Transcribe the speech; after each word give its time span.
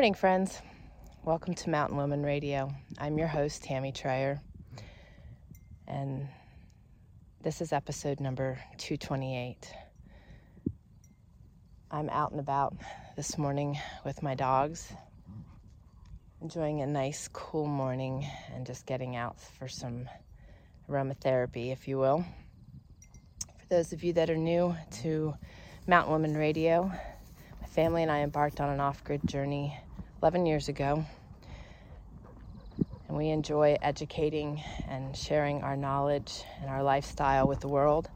Morning, 0.00 0.14
friends. 0.14 0.62
Welcome 1.24 1.52
to 1.56 1.68
Mountain 1.68 1.98
Woman 1.98 2.22
Radio. 2.22 2.72
I'm 2.96 3.18
your 3.18 3.28
host, 3.28 3.62
Tammy 3.64 3.92
Trayer, 3.92 4.40
and 5.86 6.26
this 7.42 7.60
is 7.60 7.74
episode 7.74 8.18
number 8.18 8.58
228. 8.78 9.70
I'm 11.90 12.08
out 12.08 12.30
and 12.30 12.40
about 12.40 12.74
this 13.14 13.36
morning 13.36 13.78
with 14.02 14.22
my 14.22 14.34
dogs, 14.34 14.90
enjoying 16.40 16.80
a 16.80 16.86
nice, 16.86 17.28
cool 17.34 17.66
morning 17.66 18.26
and 18.54 18.64
just 18.64 18.86
getting 18.86 19.16
out 19.16 19.38
for 19.38 19.68
some 19.68 20.08
aromatherapy, 20.88 21.72
if 21.72 21.86
you 21.86 21.98
will. 21.98 22.24
For 23.58 23.66
those 23.68 23.92
of 23.92 24.02
you 24.02 24.14
that 24.14 24.30
are 24.30 24.36
new 24.38 24.74
to 25.02 25.34
Mountain 25.86 26.10
Woman 26.10 26.34
Radio, 26.38 26.90
my 27.60 27.66
family 27.66 28.00
and 28.02 28.10
I 28.10 28.20
embarked 28.20 28.62
on 28.62 28.70
an 28.70 28.80
off 28.80 29.04
grid 29.04 29.20
journey 29.26 29.78
11 30.22 30.46
years 30.46 30.68
ago. 30.68 31.04
And 33.08 33.16
we 33.16 33.30
enjoy 33.30 33.76
educating 33.82 34.62
and 34.88 35.16
sharing 35.16 35.62
our 35.62 35.76
knowledge 35.76 36.44
and 36.60 36.70
our 36.70 36.82
lifestyle 36.82 37.48
with 37.48 37.60
the 37.60 37.68
world, 37.68 38.10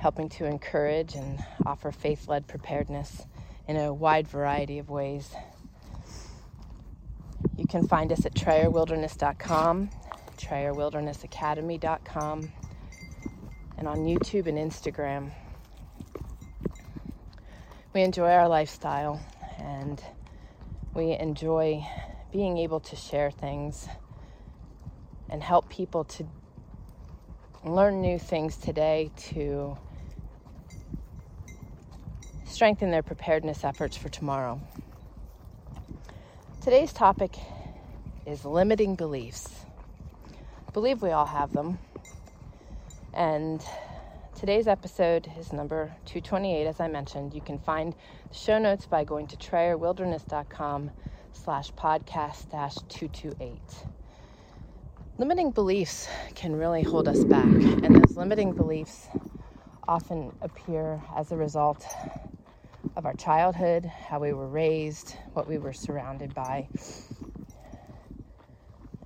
helping 0.00 0.28
to 0.30 0.44
encourage 0.44 1.14
and 1.14 1.38
offer 1.64 1.92
faith 1.92 2.28
led 2.28 2.46
preparedness 2.46 3.22
in 3.66 3.76
a 3.76 3.94
wide 3.94 4.28
variety 4.28 4.78
of 4.78 4.90
ways. 4.90 5.34
You 7.56 7.66
can 7.66 7.88
find 7.88 8.12
us 8.12 8.26
at 8.26 8.34
TrayerWilderness.com, 8.34 9.90
TrayerWildernessAcademy.com, 10.36 12.52
and 13.78 13.88
on 13.88 14.04
YouTube 14.04 14.46
and 14.46 14.58
Instagram 14.58 15.32
we 17.96 18.02
enjoy 18.02 18.30
our 18.30 18.46
lifestyle 18.46 19.18
and 19.58 20.02
we 20.96 21.12
enjoy 21.12 21.86
being 22.32 22.56
able 22.56 22.80
to 22.80 22.96
share 22.96 23.30
things 23.30 23.86
and 25.28 25.42
help 25.42 25.68
people 25.68 26.04
to 26.04 26.24
learn 27.62 28.00
new 28.00 28.18
things 28.18 28.56
today 28.56 29.10
to 29.16 29.76
strengthen 32.46 32.90
their 32.90 33.02
preparedness 33.02 33.62
efforts 33.62 33.94
for 33.94 34.08
tomorrow. 34.08 34.58
Today's 36.62 36.94
topic 36.94 37.36
is 38.24 38.46
limiting 38.46 38.94
beliefs. 38.94 39.66
I 40.66 40.70
believe 40.70 41.02
we 41.02 41.10
all 41.10 41.26
have 41.26 41.52
them. 41.52 41.78
And 43.12 43.62
Today's 44.46 44.68
episode 44.68 45.28
is 45.36 45.52
number 45.52 45.86
228, 46.04 46.68
as 46.68 46.78
I 46.78 46.86
mentioned. 46.86 47.34
You 47.34 47.40
can 47.40 47.58
find 47.58 47.96
the 48.28 48.34
show 48.36 48.60
notes 48.60 48.86
by 48.86 49.02
going 49.02 49.26
to 49.26 49.36
trayerwilderness.com 49.36 50.92
slash 51.32 51.72
podcast 51.72 52.52
dash 52.52 52.76
228. 52.88 53.58
Limiting 55.18 55.50
beliefs 55.50 56.06
can 56.36 56.54
really 56.54 56.84
hold 56.84 57.08
us 57.08 57.24
back, 57.24 57.44
and 57.44 57.96
those 57.96 58.16
limiting 58.16 58.52
beliefs 58.52 59.08
often 59.88 60.32
appear 60.40 61.02
as 61.16 61.32
a 61.32 61.36
result 61.36 61.84
of 62.94 63.04
our 63.04 63.14
childhood, 63.14 63.84
how 63.84 64.20
we 64.20 64.32
were 64.32 64.46
raised, 64.46 65.16
what 65.32 65.48
we 65.48 65.58
were 65.58 65.72
surrounded 65.72 66.32
by. 66.36 66.68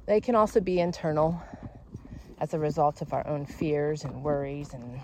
They 0.04 0.20
can 0.20 0.34
also 0.34 0.60
be 0.60 0.80
internal 0.80 1.42
as 2.38 2.52
a 2.52 2.58
result 2.58 3.00
of 3.00 3.14
our 3.14 3.26
own 3.26 3.46
fears 3.46 4.04
and 4.04 4.22
worries 4.22 4.74
and 4.74 5.00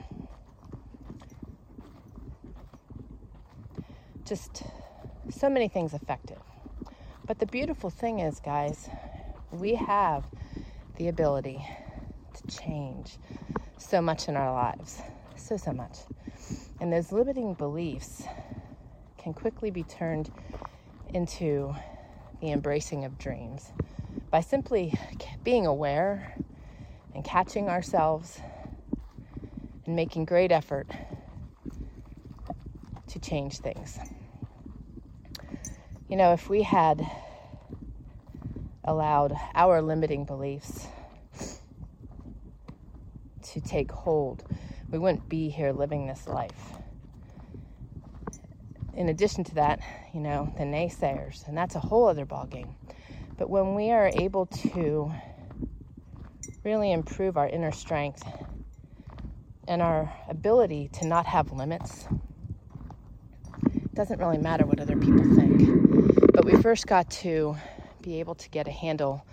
just 4.26 4.64
so 5.30 5.48
many 5.48 5.68
things 5.68 5.94
affected. 5.94 6.38
But 7.26 7.38
the 7.38 7.46
beautiful 7.46 7.90
thing 7.90 8.20
is, 8.20 8.40
guys, 8.40 8.88
we 9.50 9.76
have 9.76 10.24
the 10.96 11.08
ability 11.08 11.64
to 12.34 12.56
change 12.58 13.18
so 13.78 14.02
much 14.02 14.28
in 14.28 14.36
our 14.36 14.52
lives. 14.52 15.00
So, 15.36 15.56
so 15.56 15.72
much. 15.72 15.98
And 16.80 16.92
those 16.92 17.12
limiting 17.12 17.54
beliefs 17.54 18.24
can 19.18 19.32
quickly 19.32 19.70
be 19.70 19.84
turned 19.84 20.30
into 21.14 21.74
the 22.40 22.50
embracing 22.50 23.04
of 23.04 23.18
dreams 23.18 23.70
by 24.30 24.40
simply 24.40 24.92
being 25.44 25.66
aware 25.66 26.36
and 27.14 27.24
catching 27.24 27.68
ourselves 27.68 28.40
and 29.84 29.94
making 29.94 30.24
great 30.24 30.52
effort 30.52 30.88
to 33.08 33.18
change 33.18 33.58
things. 33.58 33.98
You 36.08 36.16
know, 36.16 36.32
if 36.32 36.48
we 36.48 36.62
had 36.62 37.06
allowed 38.84 39.36
our 39.54 39.82
limiting 39.82 40.24
beliefs 40.24 40.86
to 43.42 43.60
take 43.60 43.90
hold, 43.90 44.44
we 44.90 44.98
wouldn't 44.98 45.28
be 45.28 45.48
here 45.48 45.72
living 45.72 46.06
this 46.06 46.26
life. 46.26 46.72
In 48.94 49.08
addition 49.08 49.44
to 49.44 49.54
that, 49.56 49.80
you 50.14 50.20
know, 50.20 50.52
the 50.56 50.64
naysayers, 50.64 51.46
and 51.46 51.56
that's 51.56 51.74
a 51.74 51.80
whole 51.80 52.08
other 52.08 52.24
ballgame. 52.24 52.74
But 53.36 53.50
when 53.50 53.74
we 53.74 53.90
are 53.90 54.10
able 54.14 54.46
to 54.46 55.12
really 56.64 56.92
improve 56.92 57.36
our 57.36 57.48
inner 57.48 57.72
strength 57.72 58.22
and 59.68 59.82
our 59.82 60.12
ability 60.28 60.88
to 60.94 61.06
not 61.06 61.26
have 61.26 61.52
limits, 61.52 62.06
doesn't 63.96 64.20
really 64.20 64.36
matter 64.36 64.66
what 64.66 64.78
other 64.78 64.94
people 64.94 65.24
think. 65.34 66.30
But 66.34 66.44
we 66.44 66.60
first 66.60 66.86
got 66.86 67.10
to 67.22 67.56
be 68.02 68.20
able 68.20 68.34
to 68.34 68.50
get 68.50 68.68
a 68.68 68.70
handle 68.70 69.24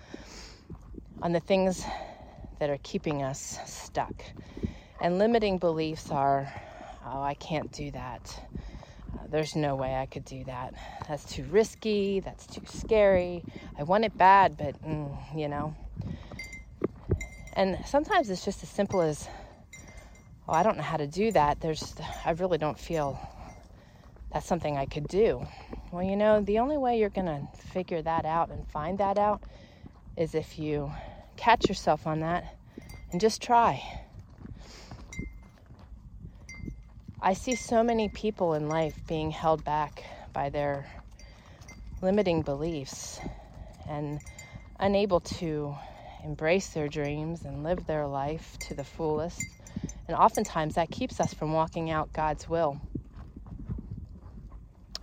on 1.20 1.32
the 1.32 1.40
things 1.40 1.84
that 2.58 2.70
are 2.70 2.78
keeping 2.82 3.22
us 3.22 3.58
stuck. 3.66 4.14
And 5.02 5.18
limiting 5.18 5.58
beliefs 5.58 6.10
are, 6.10 6.50
oh, 7.04 7.22
I 7.22 7.34
can't 7.34 7.70
do 7.72 7.90
that. 7.90 8.40
Uh, 9.12 9.26
there's 9.28 9.54
no 9.54 9.76
way 9.76 9.96
I 9.96 10.06
could 10.06 10.24
do 10.24 10.44
that. 10.44 10.72
That's 11.06 11.26
too 11.26 11.44
risky. 11.44 12.20
That's 12.20 12.46
too 12.46 12.62
scary. 12.64 13.44
I 13.78 13.82
want 13.82 14.06
it 14.06 14.16
bad, 14.16 14.56
but, 14.56 14.82
mm, 14.82 15.14
you 15.36 15.48
know. 15.48 15.76
And 17.52 17.78
sometimes 17.84 18.30
it's 18.30 18.46
just 18.46 18.62
as 18.62 18.70
simple 18.70 19.02
as, 19.02 19.28
oh, 20.48 20.54
I 20.54 20.62
don't 20.62 20.78
know 20.78 20.82
how 20.82 20.96
to 20.96 21.06
do 21.06 21.32
that. 21.32 21.60
There's, 21.60 21.94
I 22.24 22.30
really 22.30 22.56
don't 22.56 22.78
feel 22.78 23.20
that's 24.34 24.46
something 24.46 24.76
I 24.76 24.86
could 24.86 25.06
do. 25.06 25.46
Well, 25.92 26.02
you 26.02 26.16
know, 26.16 26.40
the 26.40 26.58
only 26.58 26.76
way 26.76 26.98
you're 26.98 27.08
going 27.08 27.26
to 27.26 27.62
figure 27.68 28.02
that 28.02 28.24
out 28.24 28.50
and 28.50 28.66
find 28.66 28.98
that 28.98 29.16
out 29.16 29.40
is 30.16 30.34
if 30.34 30.58
you 30.58 30.90
catch 31.36 31.68
yourself 31.68 32.04
on 32.04 32.18
that 32.20 32.56
and 33.12 33.20
just 33.20 33.40
try. 33.40 33.80
I 37.22 37.32
see 37.34 37.54
so 37.54 37.84
many 37.84 38.08
people 38.08 38.54
in 38.54 38.68
life 38.68 38.96
being 39.06 39.30
held 39.30 39.64
back 39.64 40.02
by 40.32 40.50
their 40.50 40.84
limiting 42.02 42.42
beliefs 42.42 43.20
and 43.88 44.20
unable 44.80 45.20
to 45.20 45.76
embrace 46.24 46.70
their 46.70 46.88
dreams 46.88 47.44
and 47.44 47.62
live 47.62 47.86
their 47.86 48.08
life 48.08 48.58
to 48.62 48.74
the 48.74 48.84
fullest. 48.84 49.40
And 50.08 50.16
oftentimes 50.16 50.74
that 50.74 50.90
keeps 50.90 51.20
us 51.20 51.32
from 51.32 51.52
walking 51.52 51.92
out 51.92 52.12
God's 52.12 52.48
will 52.48 52.80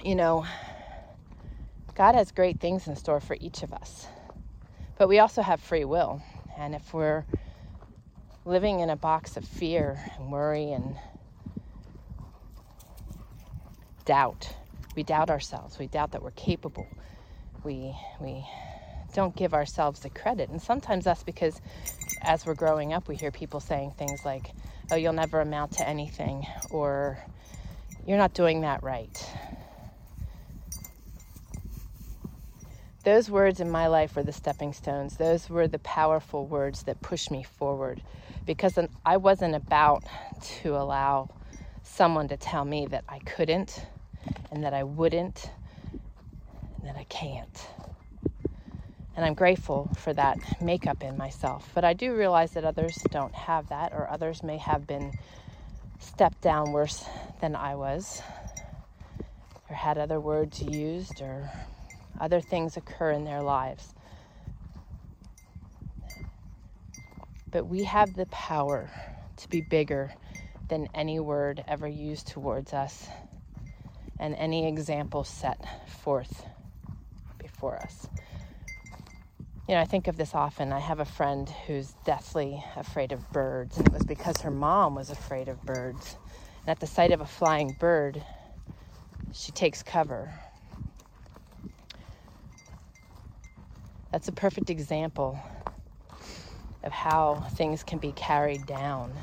you 0.03 0.15
know, 0.15 0.45
God 1.95 2.15
has 2.15 2.31
great 2.31 2.59
things 2.59 2.87
in 2.87 2.95
store 2.95 3.19
for 3.19 3.37
each 3.39 3.63
of 3.63 3.73
us. 3.73 4.07
But 4.97 5.07
we 5.07 5.19
also 5.19 5.41
have 5.41 5.59
free 5.59 5.85
will. 5.85 6.21
And 6.57 6.75
if 6.75 6.93
we're 6.93 7.25
living 8.45 8.79
in 8.79 8.89
a 8.89 8.95
box 8.95 9.37
of 9.37 9.45
fear 9.45 9.99
and 10.17 10.31
worry 10.31 10.71
and 10.71 10.95
doubt, 14.05 14.55
we 14.95 15.03
doubt 15.03 15.29
ourselves. 15.29 15.77
We 15.77 15.87
doubt 15.87 16.11
that 16.11 16.23
we're 16.23 16.31
capable. 16.31 16.87
We 17.63 17.95
we 18.19 18.45
don't 19.13 19.35
give 19.35 19.53
ourselves 19.53 19.99
the 20.01 20.09
credit. 20.09 20.49
And 20.49 20.61
sometimes 20.61 21.05
that's 21.05 21.23
because 21.23 21.61
as 22.21 22.45
we're 22.45 22.55
growing 22.55 22.93
up, 22.93 23.07
we 23.07 23.15
hear 23.15 23.31
people 23.31 23.59
saying 23.59 23.91
things 23.97 24.25
like, 24.25 24.51
"Oh, 24.89 24.95
you'll 24.95 25.13
never 25.13 25.41
amount 25.41 25.73
to 25.73 25.87
anything," 25.87 26.45
or 26.69 27.19
"You're 28.05 28.17
not 28.17 28.33
doing 28.33 28.61
that 28.61 28.83
right." 28.83 29.17
Those 33.03 33.29
words 33.29 33.59
in 33.59 33.69
my 33.69 33.87
life 33.87 34.15
were 34.15 34.23
the 34.23 34.33
stepping 34.33 34.73
stones. 34.73 35.17
Those 35.17 35.49
were 35.49 35.67
the 35.67 35.79
powerful 35.79 36.45
words 36.45 36.83
that 36.83 37.01
pushed 37.01 37.31
me 37.31 37.43
forward 37.43 38.01
because 38.45 38.77
I 39.05 39.17
wasn't 39.17 39.55
about 39.55 40.03
to 40.61 40.75
allow 40.75 41.29
someone 41.83 42.27
to 42.27 42.37
tell 42.37 42.65
me 42.65 42.85
that 42.87 43.03
I 43.09 43.19
couldn't 43.19 43.85
and 44.51 44.63
that 44.63 44.73
I 44.73 44.83
wouldn't 44.83 45.51
and 46.79 46.89
that 46.89 46.95
I 46.95 47.05
can't. 47.05 47.67
And 49.15 49.25
I'm 49.25 49.33
grateful 49.33 49.89
for 49.97 50.13
that 50.13 50.39
makeup 50.61 51.03
in 51.03 51.17
myself. 51.17 51.71
But 51.75 51.83
I 51.83 51.93
do 51.93 52.15
realize 52.15 52.53
that 52.53 52.63
others 52.63 52.97
don't 53.11 53.35
have 53.35 53.67
that, 53.69 53.91
or 53.93 54.09
others 54.09 54.41
may 54.41 54.57
have 54.57 54.87
been 54.87 55.13
stepped 55.99 56.41
down 56.41 56.71
worse 56.71 57.05
than 57.41 57.55
I 57.55 57.75
was, 57.75 58.21
or 59.69 59.75
had 59.75 59.97
other 59.97 60.19
words 60.19 60.61
used, 60.61 61.21
or 61.21 61.51
other 62.21 62.39
things 62.39 62.77
occur 62.77 63.11
in 63.11 63.25
their 63.25 63.41
lives. 63.41 63.93
But 67.51 67.65
we 67.67 67.83
have 67.83 68.13
the 68.13 68.27
power 68.27 68.91
to 69.37 69.49
be 69.49 69.59
bigger 69.61 70.13
than 70.69 70.87
any 70.93 71.19
word 71.19 71.63
ever 71.67 71.87
used 71.87 72.27
towards 72.27 72.73
us 72.73 73.09
and 74.19 74.35
any 74.35 74.67
example 74.67 75.23
set 75.23 75.59
forth 75.89 76.45
before 77.39 77.75
us. 77.77 78.07
You 79.67 79.75
know, 79.75 79.81
I 79.81 79.85
think 79.85 80.07
of 80.07 80.17
this 80.17 80.35
often. 80.35 80.71
I 80.71 80.79
have 80.79 80.99
a 80.99 81.05
friend 81.05 81.49
who's 81.67 81.95
deathly 82.05 82.63
afraid 82.75 83.11
of 83.11 83.31
birds, 83.31 83.77
and 83.77 83.87
it 83.87 83.93
was 83.93 84.05
because 84.05 84.41
her 84.41 84.51
mom 84.51 84.95
was 84.95 85.09
afraid 85.09 85.47
of 85.49 85.65
birds. 85.65 86.17
And 86.61 86.69
at 86.69 86.79
the 86.79 86.87
sight 86.87 87.11
of 87.11 87.21
a 87.21 87.25
flying 87.25 87.71
bird, 87.73 88.23
she 89.33 89.51
takes 89.51 89.81
cover. 89.81 90.33
That's 94.11 94.27
a 94.27 94.33
perfect 94.33 94.69
example 94.69 95.39
of 96.83 96.91
how 96.91 97.45
things 97.51 97.81
can 97.81 97.97
be 97.97 98.11
carried 98.11 98.65
down. 98.65 99.13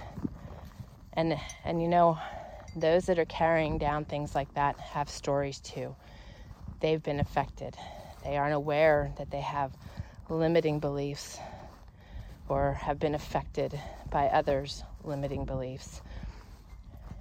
And 1.12 1.38
and 1.62 1.82
you 1.82 1.88
know, 1.88 2.18
those 2.74 3.04
that 3.06 3.18
are 3.18 3.26
carrying 3.26 3.76
down 3.76 4.06
things 4.06 4.34
like 4.34 4.54
that 4.54 4.80
have 4.80 5.10
stories 5.10 5.60
too. 5.60 5.94
They've 6.80 7.02
been 7.02 7.20
affected. 7.20 7.76
They 8.24 8.38
aren't 8.38 8.54
aware 8.54 9.12
that 9.18 9.30
they 9.30 9.42
have 9.42 9.72
limiting 10.30 10.78
beliefs 10.78 11.38
or 12.48 12.72
have 12.72 12.98
been 12.98 13.14
affected 13.14 13.78
by 14.10 14.28
others' 14.28 14.84
limiting 15.04 15.44
beliefs 15.44 16.00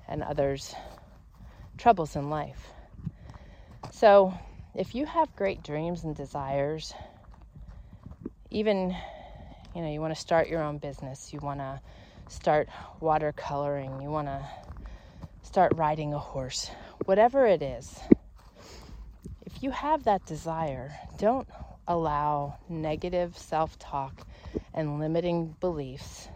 and 0.07 0.23
others' 0.23 0.73
troubles 1.77 2.15
in 2.15 2.29
life. 2.29 2.71
So, 3.91 4.33
if 4.73 4.95
you 4.95 5.05
have 5.05 5.35
great 5.35 5.63
dreams 5.63 6.03
and 6.03 6.15
desires, 6.15 6.93
even 8.57 8.95
you 9.75 9.83
know, 9.83 9.91
you 9.91 10.01
want 10.01 10.15
to 10.15 10.19
start 10.19 10.47
your 10.47 10.63
own 10.63 10.79
business, 10.79 11.31
you 11.31 11.39
want 11.39 11.59
to 11.59 11.79
start 12.27 12.67
watercoloring, 12.99 14.01
you 14.01 14.09
want 14.09 14.27
to 14.27 14.43
start 15.43 15.71
riding 15.75 16.15
a 16.15 16.17
horse, 16.17 16.71
whatever 17.05 17.45
it 17.45 17.61
is, 17.61 17.99
if 19.45 19.61
you 19.61 19.69
have 19.69 20.05
that 20.05 20.25
desire, 20.25 20.91
don't 21.19 21.47
allow 21.87 22.57
negative 22.67 23.37
self 23.37 23.77
talk 23.77 24.25
and 24.73 24.99
limiting 24.99 25.55
beliefs 25.59 26.27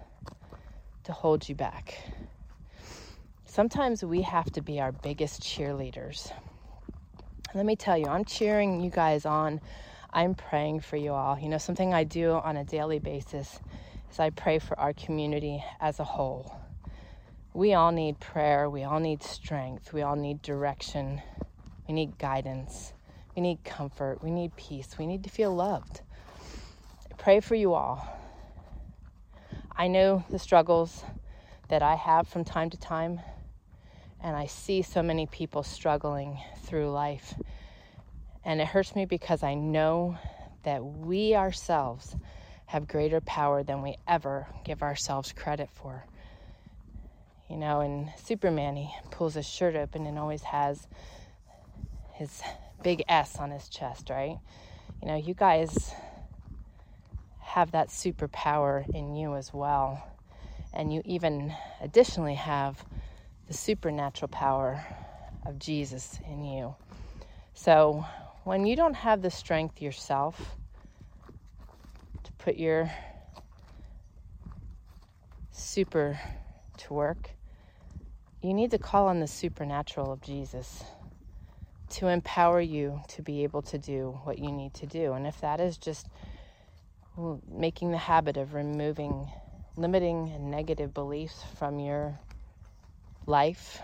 to 1.06 1.13
hold 1.13 1.50
you 1.50 1.56
back. 1.56 1.97
Sometimes 3.45 4.06
we 4.06 4.21
have 4.21 4.51
to 4.51 4.62
be 4.62 4.79
our 4.79 4.91
biggest 4.91 5.41
cheerleaders. 5.41 6.31
Let 7.56 7.65
me 7.65 7.75
tell 7.75 7.97
you, 7.97 8.06
I'm 8.06 8.25
cheering 8.25 8.79
you 8.81 8.91
guys 8.91 9.25
on. 9.25 9.59
I'm 10.13 10.36
praying 10.36 10.81
for 10.81 10.98
you 10.98 11.13
all. 11.13 11.40
You 11.40 11.50
know, 11.50 11.58
something 11.58 11.94
I 11.94 12.04
do 12.04 12.31
on 12.31 12.58
a 12.58 12.63
daily 12.63 13.00
basis 13.00 13.60
is 14.12 14.19
I 14.19 14.30
pray 14.30 14.60
for 14.60 14.80
our 14.80 14.94
community 14.94 15.63
as 15.80 16.00
a 16.00 16.04
whole. 16.04 16.56
We 17.54 17.74
all 17.74 17.92
need 17.92 18.19
prayer, 18.19 18.69
we 18.69 18.84
all 18.84 19.00
need 19.00 19.24
strength, 19.24 19.94
we 19.94 20.02
all 20.02 20.16
need 20.16 20.42
direction, 20.42 21.22
we 21.88 21.94
need 21.94 22.18
guidance. 22.18 22.94
We 23.36 23.42
need 23.42 23.63
comfort. 23.63 24.22
We 24.22 24.30
need 24.30 24.56
peace. 24.56 24.98
We 25.00 25.08
need 25.08 25.24
to 25.24 25.30
feel 25.30 25.56
loved. 25.56 26.02
I 27.10 27.16
pray 27.16 27.40
for 27.40 27.56
you 27.56 27.74
all. 27.74 28.06
I 29.75 29.88
know 29.88 30.25
the 30.30 30.40
struggles 30.40 31.04
that 31.69 31.81
I 31.81 31.96
have 31.96 32.28
from 32.28 32.44
time 32.44 32.69
to 32.72 32.78
time, 32.78 33.22
and 34.22 34.36
I 34.36 34.48
see 34.48 34.81
so 34.81 35.02
many 35.02 35.28
people 35.28 35.63
struggling 35.63 36.40
through 36.63 36.92
life. 36.92 37.34
And 38.43 38.59
it 38.59 38.67
hurts 38.67 38.95
me 38.95 39.05
because 39.05 39.43
I 39.43 39.53
know 39.53 40.17
that 40.63 40.83
we 40.83 41.35
ourselves 41.35 42.15
have 42.65 42.88
greater 42.88 43.21
power 43.21 43.63
than 43.63 43.81
we 43.81 43.97
ever 44.07 44.47
give 44.63 44.81
ourselves 44.81 45.33
credit 45.33 45.69
for. 45.73 46.05
You 47.49 47.57
know, 47.57 47.81
and 47.81 48.09
Superman, 48.23 48.77
he 48.77 48.89
pulls 49.11 49.33
his 49.33 49.47
shirt 49.47 49.75
open 49.75 50.05
and 50.05 50.17
always 50.17 50.41
has 50.43 50.88
his 52.13 52.41
big 52.81 53.03
S 53.09 53.38
on 53.38 53.51
his 53.51 53.67
chest, 53.67 54.09
right? 54.09 54.38
You 55.01 55.07
know, 55.07 55.15
you 55.15 55.33
guys 55.33 55.93
have 57.39 57.71
that 57.71 57.89
superpower 57.89 58.88
in 58.95 59.15
you 59.15 59.35
as 59.35 59.53
well. 59.53 60.07
And 60.73 60.93
you 60.93 61.01
even 61.03 61.53
additionally 61.81 62.35
have 62.35 62.83
the 63.47 63.53
supernatural 63.53 64.29
power 64.29 64.81
of 65.45 65.59
Jesus 65.59 66.17
in 66.25 66.45
you. 66.45 66.75
So 67.53 68.05
when 68.43 68.65
you 68.65 68.75
don't 68.75 68.95
have 68.95 69.21
the 69.21 69.29
strength 69.29 69.81
yourself 69.81 70.57
to 72.23 72.31
put 72.33 72.57
your 72.57 72.91
super 75.51 76.19
to 76.77 76.93
work, 76.93 77.31
you 78.41 78.53
need 78.53 78.71
to 78.71 78.79
call 78.79 79.07
on 79.07 79.19
the 79.19 79.27
supernatural 79.27 80.11
of 80.11 80.21
Jesus 80.21 80.83
to 81.89 82.07
empower 82.07 82.59
you 82.61 83.01
to 83.09 83.21
be 83.21 83.43
able 83.43 83.61
to 83.61 83.77
do 83.77 84.19
what 84.23 84.39
you 84.39 84.51
need 84.51 84.73
to 84.73 84.88
do. 84.88 85.13
And 85.13 85.27
if 85.27 85.41
that 85.41 85.59
is 85.59 85.77
just 85.77 86.07
making 87.49 87.91
the 87.91 87.97
habit 87.97 88.38
of 88.38 88.53
removing 88.53 89.29
limiting 89.77 90.31
and 90.33 90.51
negative 90.51 90.93
beliefs 90.93 91.43
from 91.57 91.79
your 91.79 92.19
life, 93.25 93.81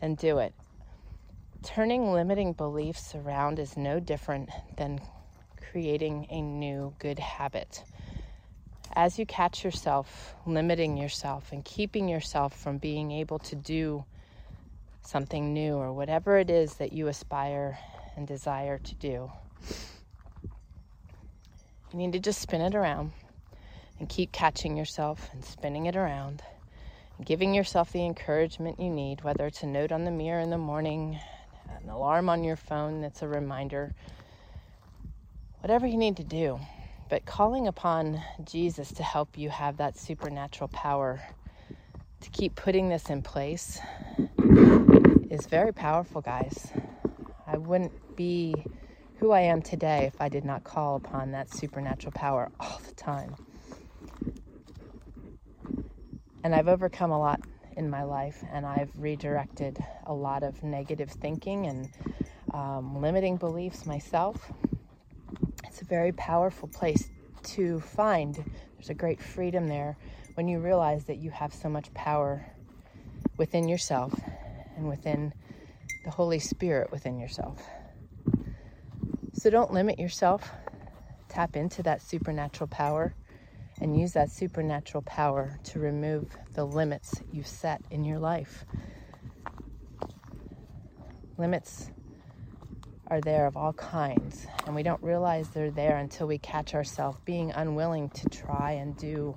then 0.00 0.14
do 0.14 0.38
it. 0.38 0.54
Turning 1.62 2.10
limiting 2.10 2.54
beliefs 2.54 3.14
around 3.14 3.58
is 3.58 3.76
no 3.76 4.00
different 4.00 4.48
than 4.78 4.98
creating 5.60 6.26
a 6.30 6.40
new 6.40 6.94
good 6.98 7.18
habit. 7.18 7.84
As 8.94 9.18
you 9.18 9.26
catch 9.26 9.62
yourself 9.62 10.34
limiting 10.46 10.96
yourself 10.96 11.52
and 11.52 11.62
keeping 11.64 12.08
yourself 12.08 12.56
from 12.56 12.78
being 12.78 13.12
able 13.12 13.38
to 13.40 13.54
do 13.54 14.04
something 15.02 15.52
new 15.52 15.74
or 15.74 15.92
whatever 15.92 16.38
it 16.38 16.48
is 16.48 16.74
that 16.76 16.94
you 16.94 17.08
aspire 17.08 17.78
and 18.16 18.26
desire 18.26 18.78
to 18.78 18.94
do. 18.94 19.30
You 21.92 21.98
need 21.98 22.12
to 22.14 22.20
just 22.20 22.40
spin 22.40 22.62
it 22.62 22.74
around 22.74 23.12
and 23.98 24.08
keep 24.08 24.32
catching 24.32 24.78
yourself 24.78 25.28
and 25.32 25.44
spinning 25.44 25.86
it 25.86 25.94
around 25.94 26.42
giving 27.24 27.52
yourself 27.52 27.92
the 27.92 28.04
encouragement 28.04 28.80
you 28.80 28.88
need, 28.88 29.22
whether 29.22 29.46
it's 29.46 29.62
a 29.62 29.66
note 29.66 29.92
on 29.92 30.04
the 30.04 30.10
mirror 30.10 30.40
in 30.40 30.50
the 30.50 30.58
morning, 30.58 31.20
an 31.82 31.88
alarm 31.90 32.28
on 32.28 32.44
your 32.44 32.56
phone 32.56 33.00
that's 33.00 33.22
a 33.22 33.28
reminder, 33.28 33.92
whatever 35.60 35.86
you 35.86 35.96
need 35.96 36.16
to 36.16 36.24
do. 36.24 36.58
But 37.08 37.26
calling 37.26 37.66
upon 37.66 38.22
Jesus 38.44 38.92
to 38.92 39.02
help 39.02 39.36
you 39.36 39.50
have 39.50 39.78
that 39.78 39.98
supernatural 39.98 40.68
power 40.68 41.20
to 42.20 42.30
keep 42.30 42.54
putting 42.54 42.88
this 42.88 43.10
in 43.10 43.22
place 43.22 43.80
is 45.30 45.46
very 45.46 45.72
powerful, 45.72 46.20
guys. 46.20 46.72
I 47.46 47.58
wouldn't 47.58 47.92
be 48.16 48.64
who 49.18 49.32
I 49.32 49.40
am 49.40 49.62
today 49.62 50.04
if 50.06 50.20
I 50.20 50.28
did 50.28 50.44
not 50.44 50.64
call 50.64 50.96
upon 50.96 51.32
that 51.32 51.50
supernatural 51.50 52.12
power 52.12 52.50
all 52.60 52.80
the 52.86 52.94
time. 52.94 53.36
And 56.42 56.54
I've 56.54 56.68
overcome 56.68 57.10
a 57.10 57.18
lot 57.18 57.40
in 57.76 57.90
my 57.90 58.02
life, 58.02 58.44
and 58.52 58.66
I've 58.66 58.90
redirected 58.96 59.78
a 60.04 60.12
lot 60.12 60.42
of 60.42 60.62
negative 60.62 61.10
thinking 61.10 61.66
and 61.66 61.88
um, 62.52 63.00
limiting 63.00 63.36
beliefs 63.36 63.86
myself. 63.86 64.52
It's 65.66 65.82
a 65.82 65.84
very 65.84 66.12
powerful 66.12 66.68
place 66.68 67.10
to 67.44 67.80
find. 67.80 68.34
There's 68.34 68.90
a 68.90 68.94
great 68.94 69.20
freedom 69.20 69.68
there 69.68 69.96
when 70.34 70.48
you 70.48 70.58
realize 70.58 71.04
that 71.04 71.18
you 71.18 71.30
have 71.30 71.54
so 71.54 71.68
much 71.68 71.92
power 71.94 72.44
within 73.36 73.68
yourself 73.68 74.20
and 74.76 74.88
within 74.88 75.32
the 76.04 76.10
Holy 76.10 76.38
Spirit 76.38 76.90
within 76.90 77.18
yourself. 77.18 77.68
So 79.32 79.50
don't 79.50 79.72
limit 79.72 79.98
yourself. 79.98 80.50
Tap 81.28 81.56
into 81.56 81.82
that 81.84 82.02
supernatural 82.02 82.68
power 82.68 83.14
and 83.80 83.98
use 83.98 84.12
that 84.12 84.30
supernatural 84.30 85.02
power 85.02 85.58
to 85.64 85.78
remove 85.78 86.36
the 86.54 86.64
limits 86.64 87.22
you've 87.32 87.46
set 87.46 87.82
in 87.90 88.04
your 88.04 88.18
life. 88.18 88.64
Limits 91.38 91.90
are 93.08 93.20
there 93.20 93.46
of 93.46 93.56
all 93.56 93.72
kinds, 93.72 94.46
and 94.66 94.74
we 94.74 94.82
don't 94.82 95.02
realize 95.02 95.48
they're 95.50 95.70
there 95.70 95.96
until 95.96 96.26
we 96.26 96.38
catch 96.38 96.74
ourselves 96.74 97.18
being 97.24 97.50
unwilling 97.50 98.10
to 98.10 98.28
try 98.28 98.72
and 98.72 98.96
do 98.96 99.36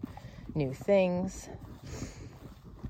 new 0.53 0.73
things, 0.73 1.49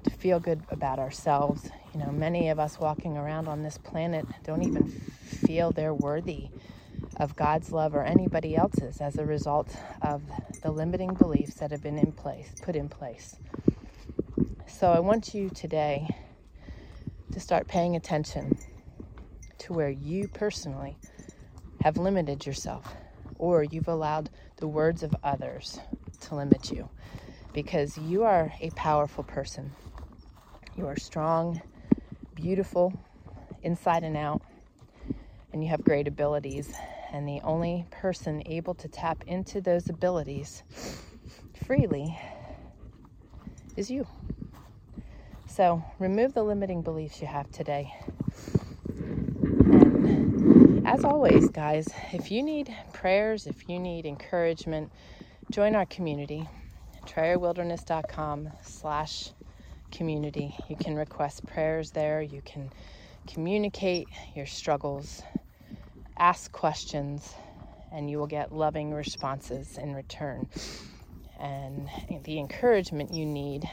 to 0.04 0.12
feel 0.12 0.40
good 0.40 0.66
about 0.70 1.00
ourselves. 1.00 1.70
You 1.94 2.00
know, 2.00 2.12
many 2.12 2.50
of 2.50 2.60
us 2.60 2.80
walking 2.80 3.16
around 3.16 3.48
on 3.48 3.64
this 3.64 3.78
planet 3.78 4.26
don't 4.44 4.64
even 4.64 4.88
feel 4.88 5.72
they're 5.72 5.94
worthy 5.94 6.50
of 7.18 7.36
God's 7.36 7.72
love 7.72 7.96
or 7.96 8.04
anybody 8.04 8.56
else's 8.56 9.02
as 9.02 9.18
a 9.18 9.26
result 9.26 9.76
of 10.02 10.24
the 10.62 10.72
limiting 10.72 11.16
beliefs 11.16 11.56
that 11.56 11.72
have 11.72 11.82
been 11.84 12.00
in 12.00 12.12
place, 12.14 12.54
put 12.62 12.76
in 12.76 12.90
place. 12.90 13.38
So 14.68 14.92
I 14.92 15.00
want 15.00 15.34
you 15.34 15.50
today 15.50 16.08
to 17.32 17.40
start 17.40 17.68
paying 17.68 17.96
attention 17.96 18.58
to 19.60 19.74
where 19.74 19.90
you 19.90 20.28
personally 20.28 20.98
have 21.82 21.98
limited 21.98 22.46
yourself 22.46 22.96
or 23.38 23.64
you've 23.64 23.88
allowed 23.88 24.30
the 24.58 24.68
words 24.68 25.04
of 25.04 25.16
others 25.24 25.80
to 26.22 26.36
limit 26.36 26.72
you 26.72 26.90
because 27.54 27.98
you 27.98 28.24
are 28.24 28.54
a 28.62 28.70
powerful 28.72 29.24
person. 29.24 29.74
You 30.76 30.88
are 30.88 30.98
strong, 30.98 31.62
beautiful, 32.36 32.94
inside 33.62 34.04
and 34.04 34.18
out, 34.18 34.42
and 35.52 35.64
you 35.64 35.70
have 35.70 35.84
great 35.84 36.08
abilities. 36.08 36.74
And 37.14 37.28
the 37.28 37.40
only 37.44 37.86
person 37.92 38.42
able 38.48 38.74
to 38.74 38.88
tap 38.88 39.24
into 39.28 39.62
those 39.62 39.88
abilities 39.88 40.64
freely 41.66 42.18
is 43.78 43.92
you. 43.92 44.08
So 45.48 45.84
remove 46.00 46.34
the 46.34 46.44
limiting 46.44 46.82
beliefs 46.82 47.22
you 47.22 47.28
have 47.28 47.52
today. 47.52 47.94
And 49.72 50.88
as 50.88 51.06
always, 51.06 51.50
guys, 51.50 51.88
if 52.12 52.32
you 52.32 52.42
need 52.42 52.76
prayers, 52.94 53.46
if 53.46 53.70
you 53.70 53.80
need 53.80 54.08
encouragement, 54.08 54.92
join 55.52 55.76
our 55.76 55.86
community, 55.86 56.50
trayerwilderness.com 57.06 58.50
slash 58.64 59.30
community. 59.92 60.56
You 60.68 60.76
can 60.76 60.96
request 60.96 61.46
prayers 61.46 61.92
there. 61.92 62.24
You 62.24 62.42
can 62.44 62.72
communicate 63.28 64.08
your 64.36 64.48
struggles, 64.48 65.22
ask 66.18 66.52
questions, 66.52 67.34
and 67.92 68.10
you 68.10 68.18
will 68.18 68.28
get 68.28 68.52
loving 68.52 68.94
responses 68.94 69.78
in 69.78 69.94
return. 69.94 70.48
And 71.40 71.90
the 72.24 72.40
encouragement 72.40 73.14
you 73.14 73.26
need 73.26 73.70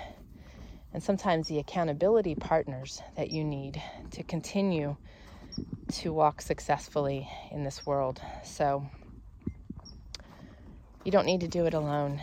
and 0.92 1.02
sometimes 1.02 1.46
the 1.46 1.58
accountability 1.58 2.34
partners 2.34 3.00
that 3.16 3.30
you 3.30 3.44
need 3.44 3.80
to 4.10 4.22
continue 4.24 4.96
to 5.92 6.12
walk 6.12 6.40
successfully 6.40 7.28
in 7.52 7.62
this 7.62 7.86
world. 7.86 8.20
So 8.44 8.88
you 11.04 11.12
don't 11.12 11.26
need 11.26 11.40
to 11.40 11.48
do 11.48 11.66
it 11.66 11.74
alone. 11.74 12.20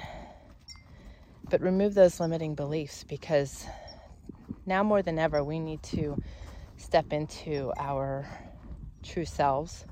But 1.49 1.61
remove 1.61 1.93
those 1.93 2.19
limiting 2.19 2.55
beliefs 2.55 3.05
because 3.05 3.65
now 4.65 4.83
more 4.83 5.01
than 5.01 5.17
ever, 5.17 5.43
we 5.43 5.59
need 5.59 5.81
to 5.83 6.21
step 6.75 7.13
into 7.13 7.71
our 7.77 8.27
true 9.07 9.25
selves 9.25 9.85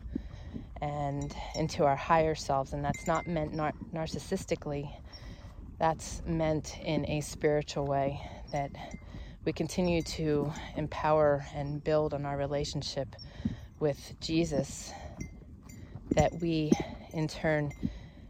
and 0.81 1.33
into 1.55 1.85
our 1.85 1.95
higher 1.95 2.35
selves. 2.35 2.73
And 2.73 2.83
that's 2.83 3.07
not 3.07 3.27
meant 3.27 3.53
nar- 3.53 3.73
narcissistically, 3.93 4.91
that's 5.79 6.21
meant 6.25 6.77
in 6.83 7.09
a 7.09 7.21
spiritual 7.21 7.87
way 7.87 8.21
that 8.51 8.71
we 9.45 9.53
continue 9.53 10.01
to 10.01 10.51
empower 10.75 11.45
and 11.55 11.83
build 11.83 12.13
on 12.13 12.25
our 12.25 12.37
relationship 12.37 13.15
with 13.79 14.13
Jesus, 14.19 14.91
that 16.11 16.31
we 16.41 16.71
in 17.13 17.27
turn 17.27 17.71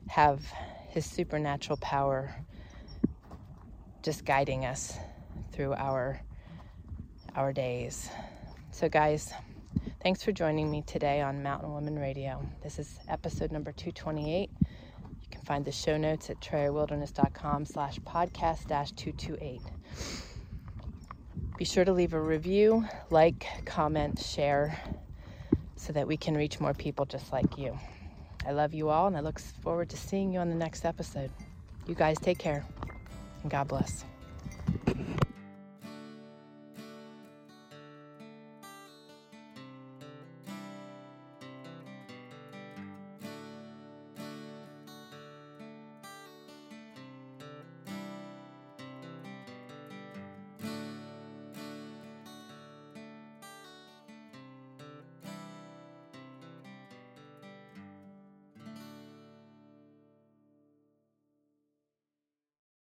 have 0.07 0.45
his 0.89 1.05
supernatural 1.05 1.77
power 1.77 2.33
just 4.01 4.23
guiding 4.23 4.65
us 4.65 4.97
through 5.51 5.73
our 5.73 6.21
our 7.35 7.51
days. 7.51 8.09
So 8.71 8.87
guys, 8.87 9.33
thanks 10.05 10.21
for 10.21 10.31
joining 10.31 10.69
me 10.69 10.83
today 10.83 11.19
on 11.19 11.41
Mountain 11.41 11.73
Woman 11.73 11.97
Radio. 11.97 12.39
This 12.61 12.77
is 12.77 12.99
episode 13.09 13.51
number 13.51 13.71
228. 13.71 14.51
You 14.61 14.67
can 15.31 15.41
find 15.41 15.65
the 15.65 15.71
show 15.71 15.97
notes 15.97 16.29
at 16.29 16.39
trayerwilderness.com 16.41 17.65
slash 17.65 17.97
podcast 18.01 18.67
dash 18.67 18.91
228. 18.91 19.61
Be 21.57 21.65
sure 21.65 21.83
to 21.83 21.91
leave 21.91 22.13
a 22.13 22.21
review, 22.21 22.85
like, 23.09 23.47
comment, 23.65 24.19
share, 24.19 24.79
so 25.75 25.91
that 25.93 26.07
we 26.07 26.17
can 26.17 26.37
reach 26.37 26.59
more 26.59 26.75
people 26.75 27.07
just 27.07 27.33
like 27.33 27.57
you. 27.57 27.75
I 28.45 28.51
love 28.51 28.75
you 28.75 28.89
all, 28.89 29.07
and 29.07 29.17
I 29.17 29.21
look 29.21 29.39
forward 29.39 29.89
to 29.89 29.97
seeing 29.97 30.31
you 30.31 30.37
on 30.37 30.49
the 30.49 30.55
next 30.55 30.85
episode. 30.85 31.31
You 31.87 31.95
guys 31.95 32.19
take 32.19 32.37
care, 32.37 32.63
and 33.41 33.49
God 33.49 33.69
bless. 33.69 34.05